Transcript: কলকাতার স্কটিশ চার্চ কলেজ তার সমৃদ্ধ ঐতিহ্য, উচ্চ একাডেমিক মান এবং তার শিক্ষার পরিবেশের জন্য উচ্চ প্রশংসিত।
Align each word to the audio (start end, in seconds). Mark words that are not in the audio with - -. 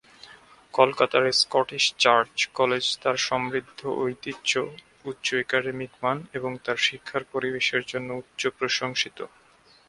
কলকাতার 0.73 1.25
স্কটিশ 1.33 1.85
চার্চ 1.97 2.35
কলেজ 2.53 2.85
তার 3.03 3.17
সমৃদ্ধ 3.27 3.79
ঐতিহ্য, 4.01 4.51
উচ্চ 5.05 5.27
একাডেমিক 5.35 5.91
মান 6.03 6.17
এবং 6.33 6.51
তার 6.65 6.77
শিক্ষার 6.87 7.23
পরিবেশের 7.33 7.83
জন্য 7.87 8.09
উচ্চ 8.21 8.41
প্রশংসিত। 8.59 9.17